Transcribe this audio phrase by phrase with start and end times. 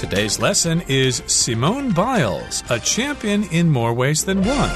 [0.00, 4.70] Today's lesson is Simone Biles, a champion in more ways than one.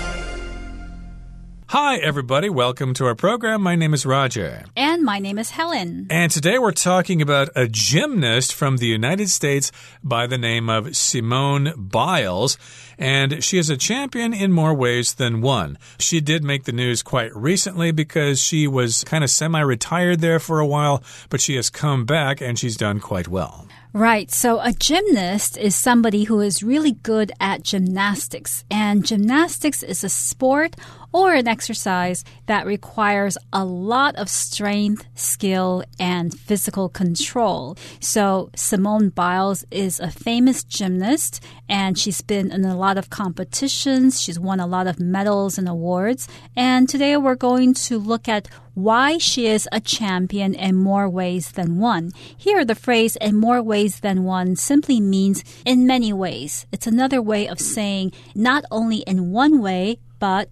[1.68, 2.50] Hi, everybody.
[2.50, 3.62] Welcome to our program.
[3.62, 4.64] My name is Roger.
[4.76, 6.08] And my name is Helen.
[6.10, 10.94] And today we're talking about a gymnast from the United States by the name of
[10.94, 12.58] Simone Biles.
[12.98, 15.78] And she is a champion in more ways than one.
[15.98, 20.38] She did make the news quite recently because she was kind of semi retired there
[20.38, 23.66] for a while, but she has come back and she's done quite well.
[23.96, 24.28] Right.
[24.28, 28.64] So a gymnast is somebody who is really good at gymnastics.
[28.68, 30.74] And gymnastics is a sport
[31.14, 37.76] or an exercise that requires a lot of strength, skill, and physical control.
[38.00, 44.20] So Simone Biles is a famous gymnast and she's been in a lot of competitions.
[44.20, 46.26] She's won a lot of medals and awards.
[46.56, 51.52] And today we're going to look at why she is a champion in more ways
[51.52, 52.10] than one.
[52.36, 56.66] Here, the phrase in more ways than one simply means in many ways.
[56.72, 60.00] It's another way of saying not only in one way,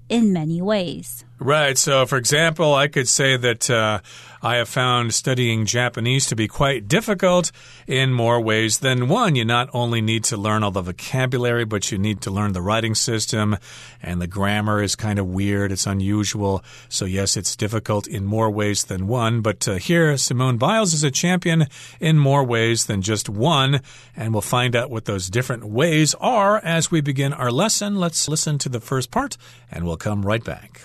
[0.09, 1.25] in many ways.
[1.39, 1.77] Right.
[1.77, 4.01] So, for example, I could say that uh,
[4.45, 7.53] I have found studying Japanese to be quite difficult
[7.87, 9.37] in more ways than one.
[9.37, 12.61] You not only need to learn all the vocabulary, but you need to learn the
[12.61, 13.57] writing system,
[14.03, 15.71] and the grammar is kind of weird.
[15.71, 16.65] It's unusual.
[16.89, 19.43] So, yes, it's difficult in more ways than one.
[19.43, 21.67] But uh, here, Simone Biles is a champion
[22.01, 23.81] in more ways than just one.
[24.17, 27.95] And we'll find out what those different ways are as we begin our lesson.
[27.95, 29.37] Let's listen to the first part,
[29.71, 30.83] and we'll come right back.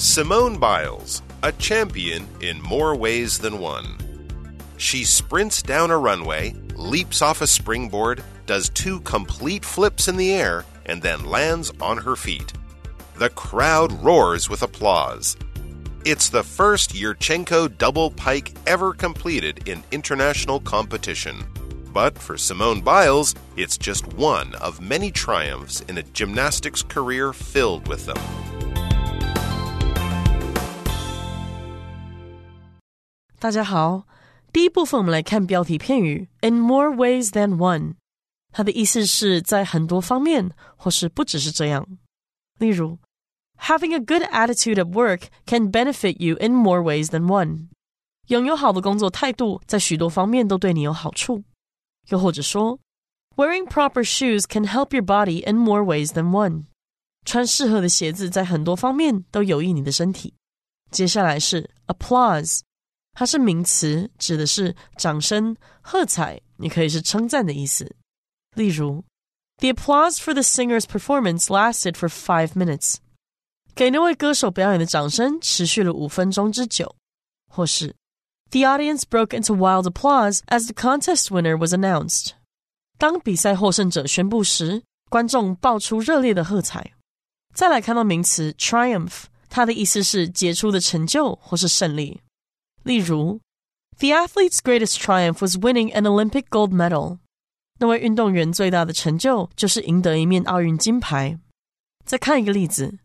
[0.00, 3.96] Simone Biles, a champion in more ways than one.
[4.76, 10.32] She sprints down a runway, leaps off a springboard, does two complete flips in the
[10.32, 12.52] air, and then lands on her feet.
[13.16, 15.36] The crowd roars with applause.
[16.04, 21.44] It's the first Yurchenko double pike ever completed in international competition.
[21.92, 27.88] But for Simone Biles, it's just one of many triumphs in a gymnastics career filled
[27.88, 28.67] with them.
[33.39, 34.07] 大家好，
[34.53, 37.95] 第一部分我们来看标题片语 "in more ways than one"，
[38.53, 41.85] 它的意思是在很多方面，或是不只是这样。
[42.59, 42.99] 例如，
[43.59, 47.67] Having a good attitude at work can benefit you in more ways than one。
[48.27, 51.43] 拥有好的工作态度，在许多方面都对你有好处。
[52.09, 52.79] 又或者说，
[53.35, 56.65] Wearing proper shoes can help your body in more ways than one。
[57.25, 60.33] 穿适合的鞋子，在很多方面都有益你的身体。
[60.91, 62.61] 接下来是 applause。
[63.17, 67.95] 它是名词，指的是掌声、喝彩，也可以是称赞的意思。
[68.55, 69.03] 例如，
[69.57, 72.95] The applause for the singer's performance lasted for five minutes。
[73.75, 76.95] 给那位歌手表演的掌声持续了五分钟之久。
[77.49, 77.95] 或是，
[78.49, 82.31] The audience broke into wild applause as the contest winner was announced。
[82.97, 86.93] 当比赛获胜者宣布时，观众爆出热烈的喝彩。
[87.53, 92.19] 再来看到名词 triumph，它的意思是杰出的成就或是胜利。
[92.87, 93.39] 例如，
[93.99, 97.19] The athlete's greatest triumph was winning an Olympic gold medal。
[97.79, 101.39] 那位运动员最大的成就就是赢得一面奥运金牌。
[102.05, 102.99] 再看一个例子，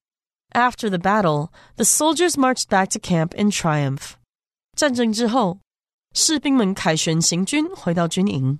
[0.53, 4.13] After the battle, the soldiers marched back to camp in triumph。
[4.77, 5.61] 战争之后，
[6.15, 8.59] 士兵们凯旋行军，回到军营。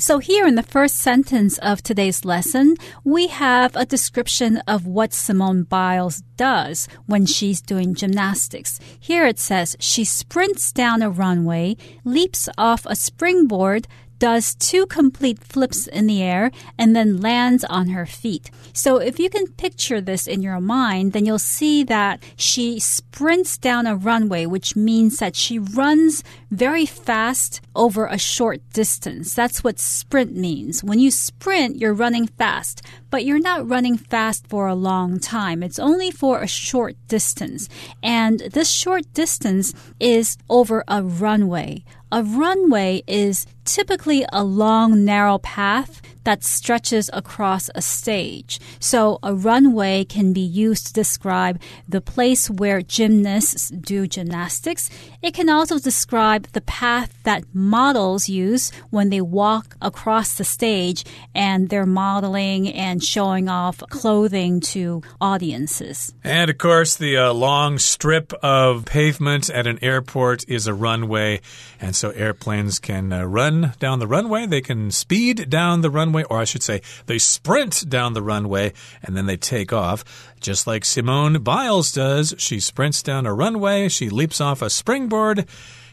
[0.00, 5.12] So, here in the first sentence of today's lesson, we have a description of what
[5.12, 8.78] Simone Biles does when she's doing gymnastics.
[9.00, 13.88] Here it says she sprints down a runway, leaps off a springboard,
[14.18, 18.50] does two complete flips in the air and then lands on her feet.
[18.72, 23.58] So if you can picture this in your mind, then you'll see that she sprints
[23.58, 29.34] down a runway, which means that she runs very fast over a short distance.
[29.34, 30.82] That's what sprint means.
[30.82, 35.62] When you sprint, you're running fast, but you're not running fast for a long time.
[35.62, 37.68] It's only for a short distance.
[38.02, 41.84] And this short distance is over a runway.
[42.10, 48.60] A runway is typically a long, narrow path that stretches across a stage.
[48.80, 54.90] So a runway can be used to describe the place where gymnasts do gymnastics.
[55.22, 61.02] It can also describe the path that models use when they walk across the stage
[61.34, 66.12] and they're modeling and showing off clothing to audiences.
[66.22, 71.40] And of course, the uh, long strip of pavement at an airport is a runway,
[71.80, 76.24] and so airplanes can uh, run down the runway, they can speed down the runway,
[76.24, 78.72] or I should say, they sprint down the runway
[79.02, 80.04] and then they take off.
[80.40, 85.46] Just like Simone Biles does, she sprints down a runway, she leaps off a springboard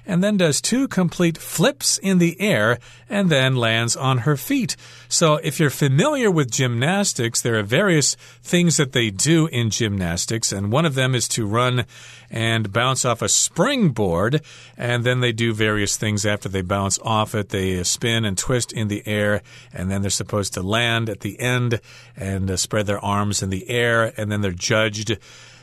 [0.06, 2.80] and then does two complete flips in the air
[3.10, 4.76] and then lands on her feet.
[5.08, 10.52] So, if you're familiar with gymnastics, there are various things that they do in gymnastics,
[10.52, 11.86] and one of them is to run
[12.30, 14.42] and bounce off a springboard,
[14.78, 17.50] and then they do various things after they bounce off it.
[17.50, 19.42] They spin and twist in the air,
[19.74, 21.80] and then they're supposed to land at the end
[22.16, 25.18] and uh, spread their arms in the air, and then they're judged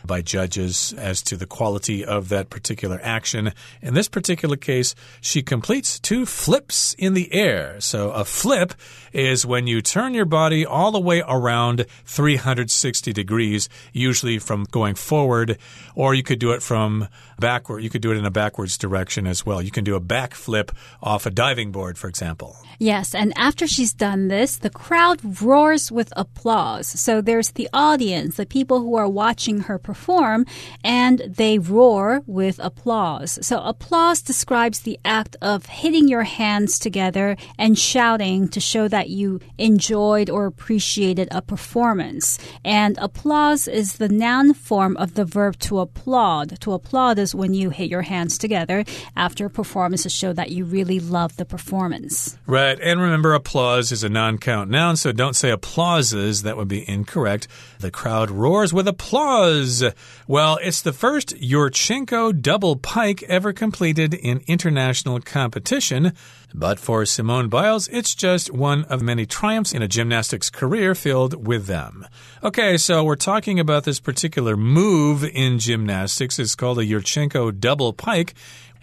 [0.07, 3.53] by judges as to the quality of that particular action.
[3.81, 7.81] In this particular case, she completes two flips in the air.
[7.81, 8.75] So a flip
[9.13, 14.95] is when you turn your body all the way around 360 degrees, usually from going
[14.95, 15.59] forward,
[15.95, 17.83] or you could do it from backward.
[17.83, 19.61] You could do it in a backwards direction as well.
[19.61, 20.73] You can do a back flip
[21.03, 22.57] off a diving board, for example.
[22.79, 26.89] Yes, and after she's done this, the crowd roars with applause.
[26.89, 30.47] So there's the audience, the people who are watching her perform,
[30.83, 33.39] and they roar with applause.
[33.43, 39.02] So applause describes the act of hitting your hands together and shouting to show that
[39.09, 42.39] you enjoyed or appreciated a performance.
[42.65, 46.61] And applause is the noun form of the verb to applaud.
[46.61, 48.85] To applaud is when you hit your hands together
[49.17, 52.39] after a performance to show that you really love the performance.
[52.47, 52.79] Right.
[52.81, 56.43] And remember, applause is a non count noun, so don't say applauses.
[56.43, 57.49] That would be incorrect.
[57.83, 59.83] The crowd roars with applause.
[60.29, 66.13] Well, it's the first Yurchenko double pike ever completed in international competition.
[66.55, 71.45] But for Simone Biles, it's just one of many triumphs in a gymnastics career filled
[71.45, 72.07] with them.
[72.45, 76.39] Okay, so we're talking about this particular move in gymnastics.
[76.39, 78.35] It's called a Yurchenko double pike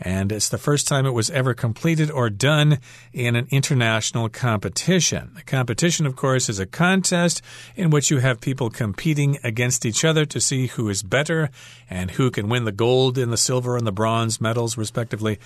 [0.02, 2.80] and it's the first time it was ever completed or done
[3.14, 5.32] in an international competition.
[5.38, 7.42] A competition, of course, is a contest
[7.76, 11.50] in which you have people competing against each other to see who is better
[11.90, 15.40] and who can win the gold and the silver and the bronze medals, respectively.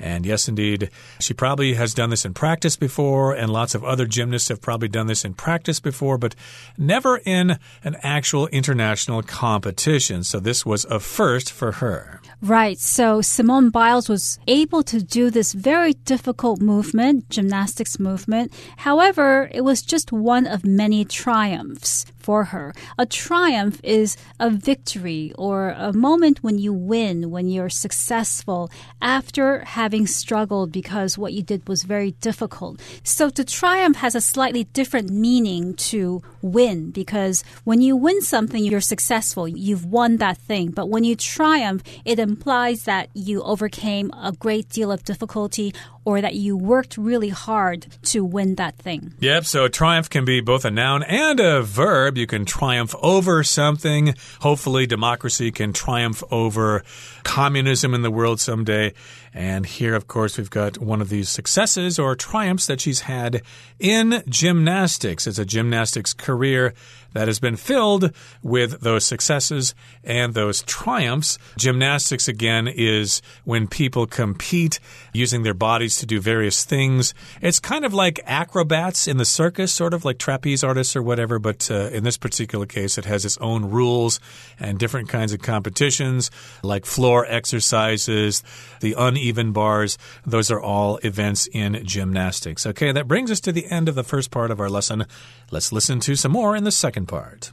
[0.00, 4.06] And yes, indeed, she probably has done this in practice before, and lots of other
[4.06, 6.34] gymnasts have probably done this in practice before, but
[6.78, 10.24] never in an actual international competition.
[10.24, 12.20] So this was a first for her.
[12.40, 12.78] Right.
[12.78, 18.52] So Simone Biles was able to do this very difficult movement, gymnastics movement.
[18.78, 22.72] However, it was just one of many triumphs for her.
[22.96, 28.70] A triumph is a victory or a moment when you win, when you're successful
[29.02, 29.46] after
[29.80, 32.78] having struggled because what you did was very difficult.
[33.02, 38.62] So to triumph has a slightly different meaning to win because when you win something,
[38.62, 39.48] you're successful.
[39.48, 40.70] You've won that thing.
[40.70, 45.74] But when you triumph, it implies that you overcame a great deal of difficulty
[46.04, 49.14] or that you worked really hard to win that thing.
[49.20, 52.16] Yep, so triumph can be both a noun and a verb.
[52.20, 54.14] You can triumph over something.
[54.40, 56.84] Hopefully, democracy can triumph over
[57.22, 58.92] communism in the world someday.
[59.32, 63.42] And here, of course, we've got one of these successes or triumphs that she's had
[63.78, 65.26] in gymnastics.
[65.26, 66.74] It's a gymnastics career
[67.12, 68.12] that has been filled
[68.42, 69.74] with those successes
[70.04, 71.38] and those triumphs.
[71.56, 74.80] Gymnastics, again, is when people compete
[75.12, 77.14] using their bodies to do various things.
[77.40, 81.38] It's kind of like acrobats in the circus, sort of like trapeze artists or whatever,
[81.38, 84.20] but uh, in this particular case, it has its own rules
[84.58, 86.30] and different kinds of competitions,
[86.62, 88.42] like floor exercises,
[88.80, 89.98] the uneven bars.
[90.26, 92.66] Those are all events in gymnastics.
[92.66, 95.06] Okay, that brings us to the end of the first part of our lesson.
[95.50, 97.50] Let's listen to some more in the second part.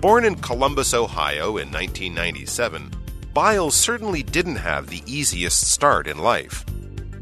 [0.00, 2.90] Born in Columbus, Ohio in 1997,
[3.34, 6.64] Biles certainly didn't have the easiest start in life.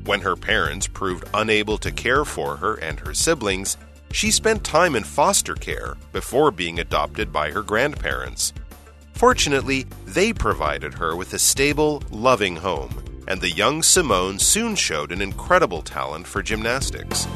[0.04, 3.76] When her parents proved unable to care for her and her siblings,
[4.12, 8.52] she spent time in foster care before being adopted by her grandparents.
[9.14, 15.10] Fortunately, they provided her with a stable, loving home, and the young Simone soon showed
[15.10, 17.26] an incredible talent for gymnastics.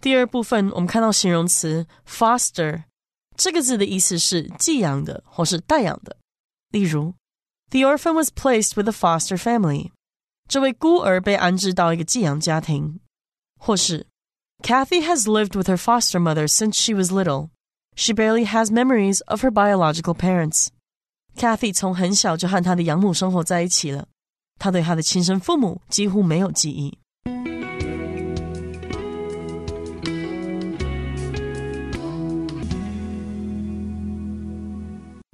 [0.00, 2.84] 第二部分，我们看到形容词 foster
[3.36, 6.16] 这个字的意思是寄养的或是代养的。
[6.70, 7.14] 例如
[7.70, 9.90] ，The orphan was placed with a foster family。
[10.48, 13.00] 这位孤儿被安置到一个寄养家庭。
[13.58, 14.06] 或是
[14.62, 17.50] ，Kathy has lived with her foster mother since she was little.
[17.94, 20.68] She barely has memories of her biological parents.
[21.36, 24.08] Kathy 从很小就和她的养母生活在一起了。
[24.58, 26.98] 她对她的亲生父母几乎没有记忆。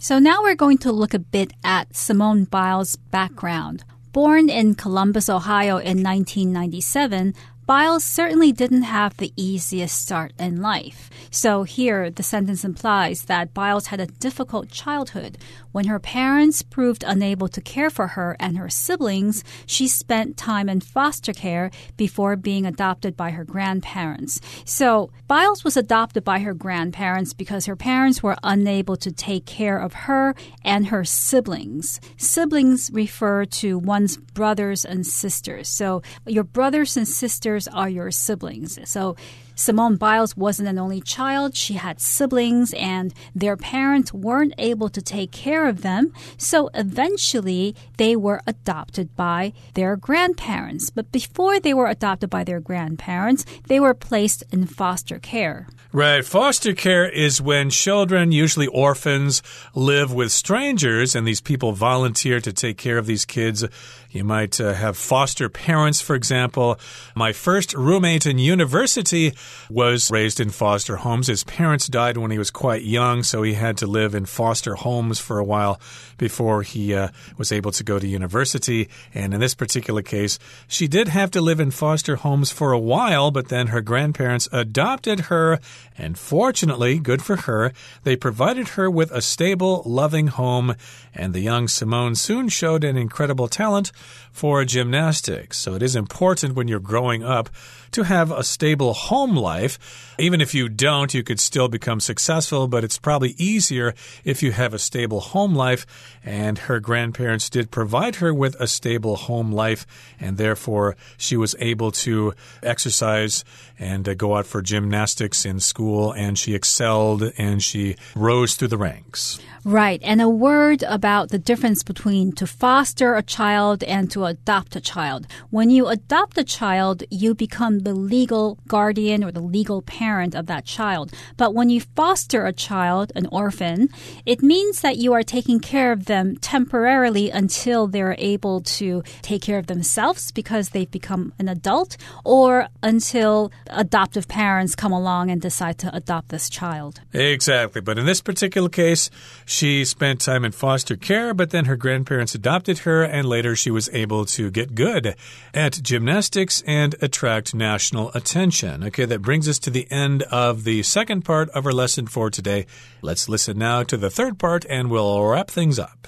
[0.06, 3.82] So now we're going to look a bit at Simone Biles' background.
[4.12, 7.34] Born in Columbus, Ohio in 1997,
[7.66, 11.10] Biles certainly didn't have the easiest start in life.
[11.32, 15.36] So here, the sentence implies that Biles had a difficult childhood.
[15.72, 20.68] When her parents proved unable to care for her and her siblings, she spent time
[20.68, 24.40] in foster care before being adopted by her grandparents.
[24.64, 29.78] So Biles was adopted by her grandparents because her parents were unable to take care
[29.78, 32.00] of her and her siblings.
[32.16, 35.68] Siblings refer to one's brothers and sisters.
[35.68, 38.78] So your brothers and sisters are your siblings.
[38.84, 39.16] So
[39.58, 41.56] Simone Biles wasn't an only child.
[41.56, 46.12] She had siblings, and their parents weren't able to take care of them.
[46.36, 50.90] So eventually, they were adopted by their grandparents.
[50.90, 55.66] But before they were adopted by their grandparents, they were placed in foster care.
[55.90, 56.22] Right.
[56.22, 59.42] Foster care is when children, usually orphans,
[59.74, 63.64] live with strangers, and these people volunteer to take care of these kids.
[64.10, 66.78] You might uh, have foster parents, for example.
[67.14, 69.32] My first roommate in university
[69.70, 71.26] was raised in foster homes.
[71.26, 74.74] His parents died when he was quite young, so he had to live in foster
[74.74, 75.80] homes for a while
[76.18, 78.88] before he uh, was able to go to university.
[79.14, 82.78] And in this particular case, she did have to live in foster homes for a
[82.78, 85.58] while, but then her grandparents adopted her,
[85.98, 87.72] and fortunately, good for her,
[88.04, 90.74] they provided her with a stable, loving home,
[91.14, 93.92] and the young Simone soon showed an incredible talent
[94.32, 95.58] for gymnastics.
[95.58, 97.48] So it is important when you're growing up
[97.92, 100.14] to have a stable home life.
[100.18, 104.52] Even if you don't, you could still become successful, but it's probably easier if you
[104.52, 105.86] have a stable home life.
[106.24, 109.86] And her grandparents did provide her with a stable home life,
[110.18, 113.44] and therefore she was able to exercise
[113.78, 118.68] and uh, go out for gymnastics in school, and she excelled and she rose through
[118.68, 119.38] the ranks.
[119.66, 120.00] Right.
[120.04, 124.80] And a word about the difference between to foster a child and to adopt a
[124.80, 125.26] child.
[125.50, 130.46] When you adopt a child, you become the legal guardian or the legal parent of
[130.46, 131.12] that child.
[131.36, 133.88] But when you foster a child, an orphan,
[134.24, 139.42] it means that you are taking care of them temporarily until they're able to take
[139.42, 145.40] care of themselves because they've become an adult or until adoptive parents come along and
[145.40, 147.00] decide to adopt this child.
[147.12, 147.80] Exactly.
[147.80, 149.10] But in this particular case,
[149.44, 153.70] she spent time in foster care, but then her grandparents adopted her, and later she
[153.70, 155.16] was able to get good
[155.52, 158.84] at gymnastics and attract national attention.
[158.84, 162.28] Okay, that brings us to the end of the second part of our lesson for
[162.28, 162.66] today.
[163.00, 166.06] Let's listen now to the third part, and we'll wrap things up.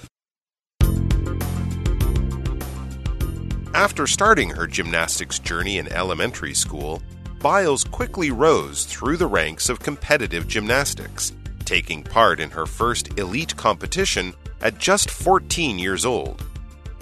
[3.73, 7.01] After starting her gymnastics journey in elementary school,
[7.41, 11.33] Biles quickly rose through the ranks of competitive gymnastics
[11.65, 16.43] taking part in her first elite competition at just 14 years old.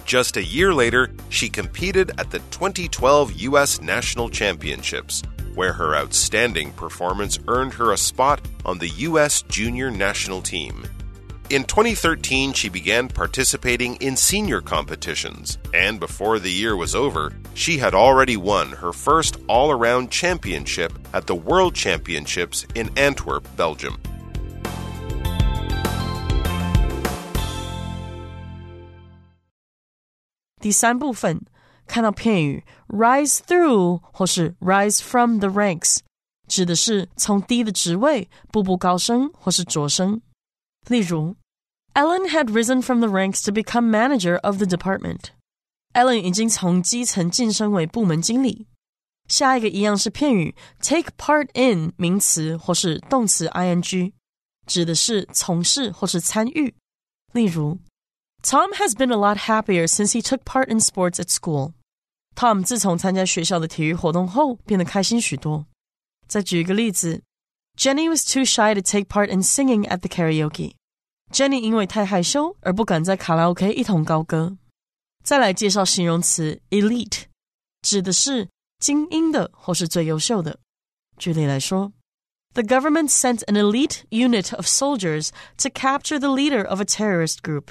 [0.05, 3.81] Just a year later, she competed at the 2012 U.S.
[3.81, 5.21] National Championships,
[5.57, 9.41] where her outstanding performance earned her a spot on the U.S.
[9.41, 10.85] junior national team.
[11.49, 17.79] In 2013, she began participating in senior competitions, and before the year was over, she
[17.79, 23.97] had already won her first all around championship at the World Championships in Antwerp, Belgium.
[31.86, 35.98] 第三部分看到片语 rise through 或是 rise from the ranks，
[36.48, 40.22] 指的是从低的职位步步高升或是擢升。
[40.88, 41.36] 例如，
[41.94, 48.66] Ellen had risen from the ranks to become manager of the department。Ellen 已经从基层晋升为部门经理。
[49.28, 54.12] 下一个一样是片语 take part in 名词或是动词 ing，
[54.66, 56.74] 指的是从事或是参与。
[57.32, 57.78] 例如
[58.42, 61.72] Tom has been a lot happier since he took part in sports at school.
[62.36, 65.66] Tom 自从参加学校的体育活动后，变得开心许多。
[66.26, 67.22] 再举一个例子，
[67.76, 70.74] Jenny was too shy to take part in singing at the karaoke.
[71.30, 74.56] Jenny 因为太害羞而不敢在卡拉 OK 一同高歌。
[75.22, 77.22] 再来介绍形容词 elite，
[77.82, 78.48] 指的是
[78.80, 80.58] 精英的或是最优秀的。
[81.16, 81.92] 举例来说，
[82.54, 85.28] The government sent an elite unit of soldiers
[85.58, 87.68] to capture the leader of a terrorist group.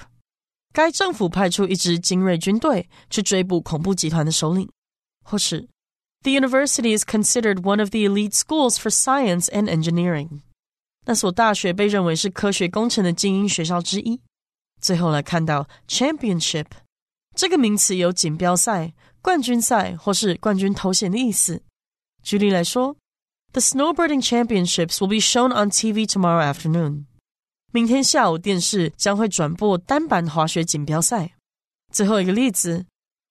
[0.76, 4.70] 该政府派出一支精锐军队去追捕恐怖集团的首领，
[5.24, 5.68] 或是
[6.24, 10.42] The university is considered one of the elite schools for science and engineering。
[11.06, 14.22] 那所大学被认为是科学工程的精英学校之一。
[14.80, 16.68] 最后来看到 championship
[17.36, 21.64] 这个名词有锦标赛、冠军赛或是冠军头衔的意思。
[22.24, 22.96] 举例来说，
[23.54, 27.06] The snowboarding championships will be shown on TV tomorrow afternoon。
[27.77, 31.35] 明天下午电视将会转播单板滑雪锦标赛。
[31.93, 32.87] 最后一个例子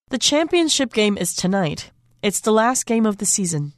[0.09, 1.85] ，The championship game is tonight.
[2.21, 3.71] It's the last game of the season.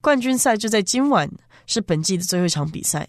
[0.00, 1.28] 冠军赛就在今晚，
[1.66, 3.08] 是本季的最后一场比赛。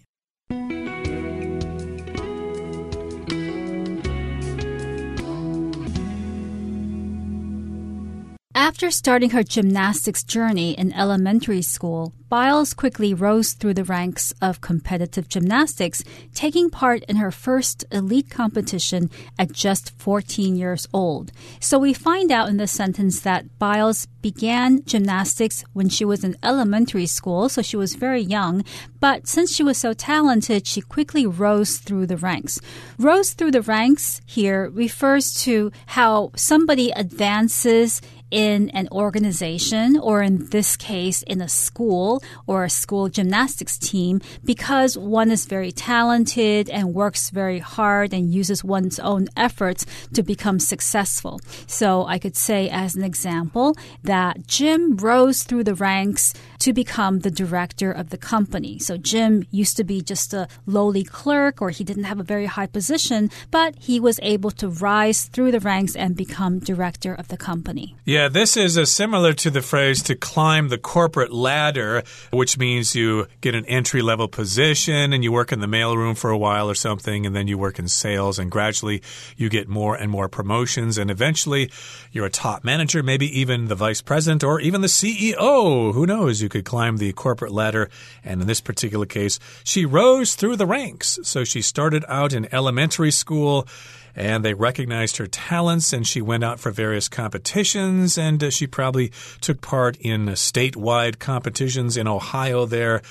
[8.58, 14.62] After starting her gymnastics journey in elementary school, Biles quickly rose through the ranks of
[14.62, 21.32] competitive gymnastics, taking part in her first elite competition at just 14 years old.
[21.60, 26.36] So we find out in the sentence that Biles began gymnastics when she was in
[26.42, 28.64] elementary school, so she was very young,
[29.00, 32.60] but since she was so talented, she quickly rose through the ranks.
[32.98, 38.02] Rose through the ranks here refers to how somebody advances
[38.36, 44.20] in an organization, or in this case, in a school or a school gymnastics team,
[44.44, 50.22] because one is very talented and works very hard and uses one's own efforts to
[50.22, 51.40] become successful.
[51.66, 57.20] So I could say, as an example, that Jim rose through the ranks to become
[57.20, 58.80] the director of the company.
[58.80, 62.48] So Jim used to be just a lowly clerk or he didn't have a very
[62.48, 67.30] high position, but he was able to rise through the ranks and become director of
[67.30, 67.96] the company.
[68.04, 73.28] Yeah, this is similar to the phrase to climb the corporate ladder, which means you
[73.42, 76.76] get an entry level position and you work in the mailroom for a while or
[76.76, 79.02] something, and then you work in sales, and gradually
[79.38, 81.72] you get more and more promotions, and eventually
[82.12, 85.94] you're a top manager, maybe even the vice president or even the CEO.
[85.94, 86.42] Who knows?
[86.42, 87.90] You could climb the corporate ladder.
[88.24, 91.20] And in this particular case, she rose through the ranks.
[91.24, 93.68] So she started out in elementary school
[94.16, 98.68] and they recognized her talents and she went out for various competitions and uh, she
[98.68, 103.02] probably took part in statewide competitions in Ohio there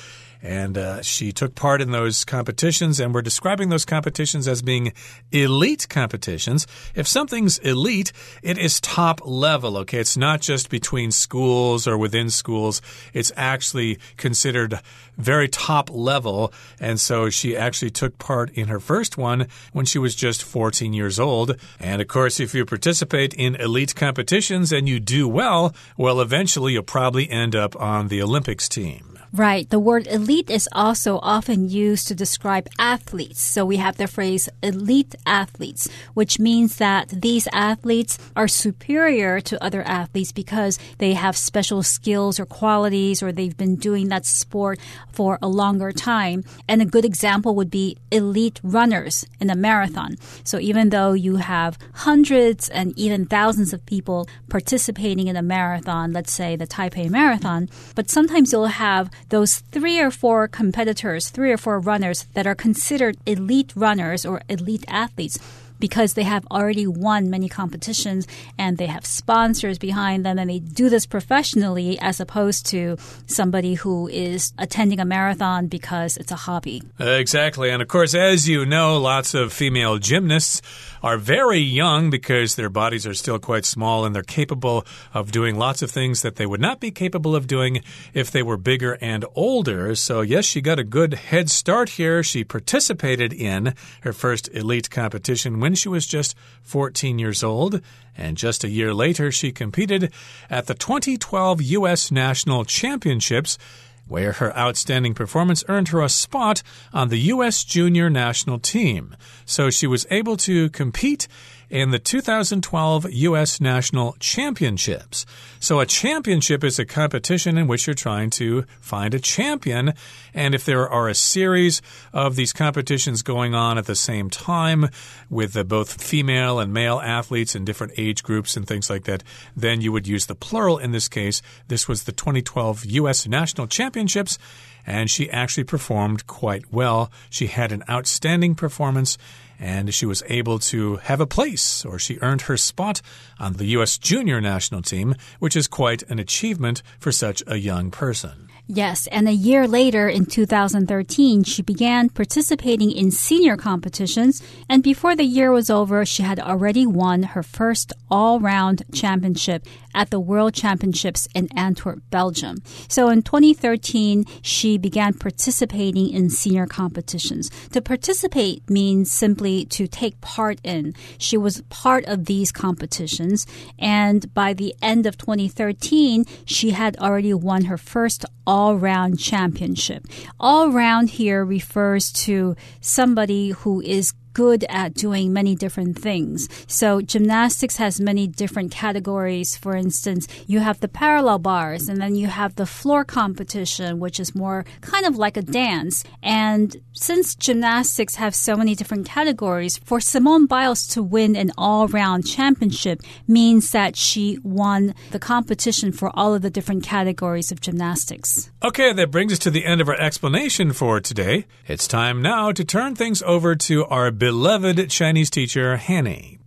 [0.45, 4.93] and uh, she took part in those competitions, and we're describing those competitions as being
[5.33, 6.67] elite competitions.
[6.95, 9.99] If something's elite, it is top level, okay?
[9.99, 12.83] It's not just between schools or within schools,
[13.15, 14.81] it's actually considered
[15.17, 16.53] very top level.
[16.79, 20.93] And so she actually took part in her first one when she was just 14
[20.93, 21.57] years old.
[21.81, 26.75] And of course, if you participate in elite competitions and you do well, well, eventually
[26.75, 29.14] you'll probably end up on the Olympics team.
[29.37, 29.69] Right.
[29.69, 33.43] The word elite is also often used to describe athletes.
[33.43, 39.61] So we have the phrase elite athletes, which means that these athletes are superior to
[39.61, 44.79] other athletes because they have special skills or qualities or they've been doing that sport
[45.11, 46.45] for a longer time.
[46.69, 50.15] And a good example would be elite runners in a marathon.
[50.45, 56.13] So even though you have hundreds and even thousands of people participating in a marathon,
[56.13, 61.53] let's say the Taipei Marathon, but sometimes you'll have those three or four competitors, three
[61.53, 65.39] or four runners that are considered elite runners or elite athletes
[65.85, 70.59] because they have already won many competitions and they have sponsors behind them and they
[70.59, 76.37] do this professionally as opposed to somebody who is attending a marathon because it's a
[76.37, 76.83] hobby.
[76.99, 77.69] Exactly.
[77.69, 80.63] And of course, as you know, lots of female gymnasts
[81.03, 85.59] are very young because their bodies are still quite small and they're capable of doing
[85.59, 87.83] lots of things that they would not be capable of doing
[88.15, 89.95] if they were bigger and older.
[89.95, 92.23] So, yes, she got a good head start here.
[92.23, 97.81] She participated in her first elite competition when she was just 14 years old.
[98.17, 100.13] And just a year later, she competed
[100.49, 102.11] at the 2012 U.S.
[102.11, 103.59] National Championships
[104.07, 107.65] where her outstanding performance earned her a spot on the U.S.
[107.65, 109.17] junior national team.
[109.47, 111.27] So she was able to compete
[111.71, 113.61] in the 2012 U.S.
[113.61, 115.27] National Championships.
[115.61, 119.95] So, a championship is a competition in which you're trying to find a champion.
[120.35, 121.81] And if there are a series
[122.13, 124.89] of these competitions going on at the same time
[125.31, 129.23] with both female and male athletes in different age groups and things like that,
[129.57, 131.43] then you would use the plural in this case.
[131.69, 133.27] This was the 2012 U.S.
[133.27, 134.39] National Championships
[134.87, 137.11] and she actually performed quite well.
[137.31, 139.17] She had an outstanding performance
[139.59, 143.01] and she was able to have a place, or she earned her spot
[143.39, 143.99] on the U.S.
[143.99, 148.49] junior national team, which is quite an achievement for such a young person.
[148.67, 155.15] Yes, and a year later, in 2013, she began participating in senior competitions, and before
[155.15, 160.21] the year was over, she had already won her first all round championship at the
[160.21, 162.59] World Championships in Antwerp, Belgium.
[162.89, 167.51] So in 2013, she began participating in senior competitions.
[167.73, 170.95] To participate means simply to take part in.
[171.19, 173.47] She was part of these competitions,
[173.79, 180.07] and by the end of 2013, she had already won her first all round championship.
[180.39, 186.49] All round here refers to somebody who is good at doing many different things.
[186.67, 189.57] So gymnastics has many different categories.
[189.57, 194.21] For instance, you have the parallel bars and then you have the floor competition, which
[194.21, 196.05] is more kind of like a dance.
[196.23, 202.27] And since gymnastics have so many different categories, for Simone Biles to win an all-round
[202.27, 208.51] championship means that she won the competition for all of the different categories of gymnastics.
[208.65, 211.45] Okay, that brings us to the end of our explanation for today.
[211.69, 216.39] It's time now to turn things over to our beloved Chinese teacher, Hanny.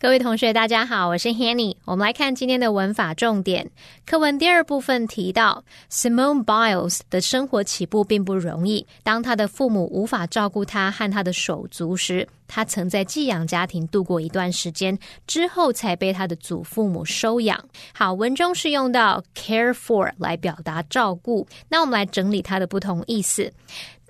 [0.00, 1.76] 各位同学，大家好，我是 Hanny。
[1.84, 3.70] 我们来看今天的文法重点。
[4.06, 8.86] 课文第二部分提到，Simone Biles 的生活起步并不容易。
[9.02, 17.62] 当他的父母无法照顾他和他的手足时，他曾在寄养家庭度过一段时间，之后才被他的祖父母收养。
[17.92, 21.46] 好，文中是用到 care for 来表达照顾。
[21.68, 23.52] 那我们来整理它的不同意思。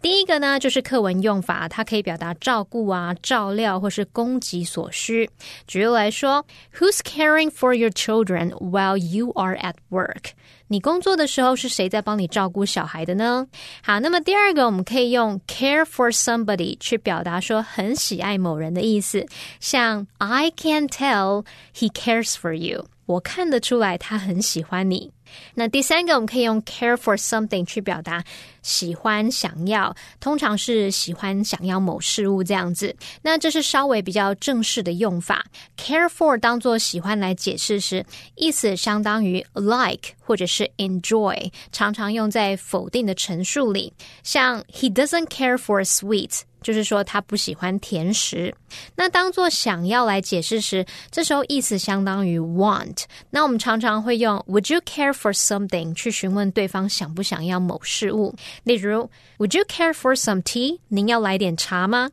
[0.02, 5.28] 第一个呢，就是课文用法，它可以表达照顾啊、照料或是供给所需。
[5.66, 6.44] 举例来说
[6.78, 10.30] ，Who's caring for your children while you are at work？
[10.68, 13.46] 你工作的时候是谁在帮你照顾小孩的呢？
[13.82, 19.26] 好，那么第二个，我们可以用 care for somebody 去表达说很喜爱某人的意思，
[19.58, 21.44] 像 I can tell
[21.76, 22.86] he cares for you。
[23.06, 25.10] 我看得出来他很喜欢你。
[25.54, 28.22] 那第三个，我们可以用 care for something 去表达
[28.62, 32.94] 喜欢、想要，通常是喜欢、想要某事物这样子。
[33.22, 35.44] 那这是稍微比较正式的用法。
[35.76, 46.42] care for 当做喜欢来解释时，意思相当于 like 或者是 enjoy，常常用在否定的陈述里，像 He doesn't care for sweets。
[46.62, 48.54] 就是说他不喜欢甜食。
[48.94, 53.04] 那当做想要来解释时，这时候意思相当于 want。
[53.30, 58.34] 那我们常常会用 Would you care for something 去询问对方想不想要某事物。
[58.64, 60.78] 例如 Would you care for some tea？
[60.88, 62.10] 您要来点茶吗？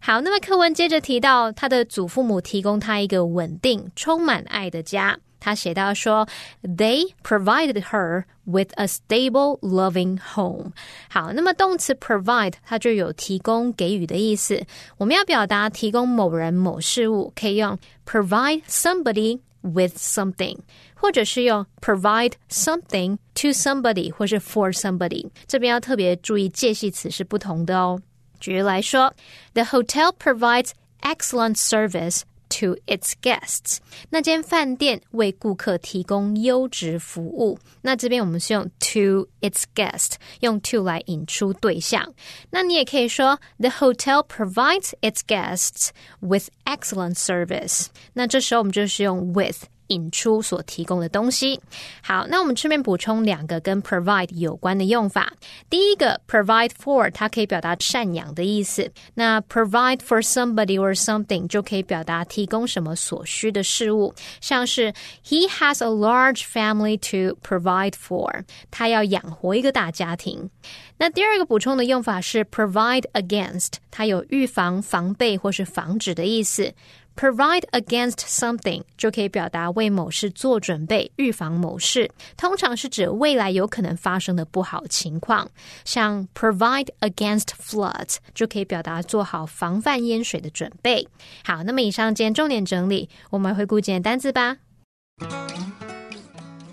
[0.00, 5.18] 好，那么课文接着提到他的祖父母提供他一个稳定、充满爱的家。
[5.39, 6.27] 他写到说，
[6.61, 10.73] They provided her with a stable, loving home。
[11.09, 14.63] 好，那么动词 provide 它就有提供、给予的意思。
[14.97, 20.59] 我们要表达提供某人、某事物，可以用 provide somebody with something，
[20.93, 25.27] 或者是用 provide something to somebody，或是 for somebody。
[25.47, 27.99] 这边要特别注意介系词是不同的哦。
[28.39, 29.13] 举例来说，
[29.53, 30.69] The hotel provides
[31.01, 33.78] excellent service to its guests，
[34.10, 37.58] 那间饭店为顾客提供优质服务。
[37.82, 42.14] 那这边我们是用 to its guest，用 to 来引出对象。
[42.50, 47.86] 那你也可以说 the hotel provides its guests with excellent service。
[48.14, 49.64] 那这时候我们就是用 with。
[49.88, 51.60] 引出所提供的东西。
[52.02, 55.32] 好，那我们顺便补充两个跟 provide 有关的用法。
[55.68, 58.90] 第一个 provide for，它可以表达赡养的意思。
[59.14, 64.92] 那 provide for somebody or something 就可以表达提供什么所需的事物，像是
[65.24, 70.50] He has a large family to provide for，他要养活一个大家庭。
[70.98, 76.72] 那第二个补充的用法是 provide against，它有预防、防备或是防止的意思。
[77.15, 85.49] Provide against something 就可以表达为某事做准备，预防某事，通常是指未来有可能发生的不好情况。
[85.83, 91.05] 像 provide against floods 就可以表达做好防范淹水的准备。
[91.43, 94.57] 好，那么以上今天重点整理，我们回顾今天单词吧。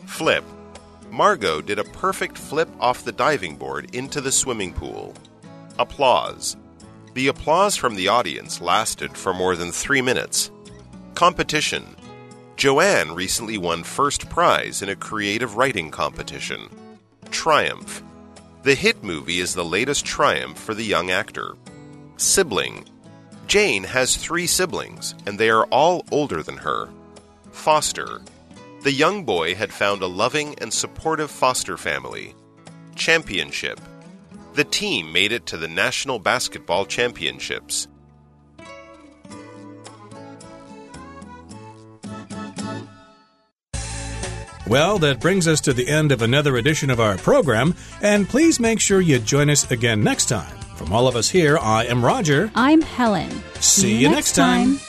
[0.07, 0.43] Flip.
[1.11, 5.15] Margot did a perfect flip off the diving board into the swimming pool.
[5.77, 6.55] Applause.
[7.14, 10.50] The applause from the audience lasted for more than three minutes.
[11.14, 11.96] Competition.
[12.56, 16.70] Joanne recently won first prize in a creative writing competition.
[17.30, 18.04] Triumph.
[18.64, 21.56] The hit movie is the latest triumph for the young actor.
[22.18, 22.86] Sibling.
[23.46, 26.90] Jane has three siblings, and they are all older than her.
[27.52, 28.22] Foster.
[28.82, 32.34] The young boy had found a loving and supportive foster family.
[32.96, 33.80] Championship.
[34.54, 37.88] The team made it to the National Basketball Championships.
[44.68, 48.60] Well, that brings us to the end of another edition of our program, and please
[48.60, 50.56] make sure you join us again next time.
[50.76, 52.52] From all of us here, I am Roger.
[52.56, 53.30] I'm Helen.
[53.60, 54.80] See, you next time.